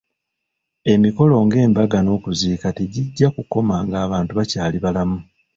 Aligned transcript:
Emikolo 0.93 1.35
nga 1.45 1.57
embaga 1.65 1.99
n'okuziika 2.03 2.67
tegijja 2.77 3.27
kukoma 3.35 3.75
nga 3.85 3.97
abantu 4.05 4.31
bakyali 4.39 4.77
balamu. 4.83 5.19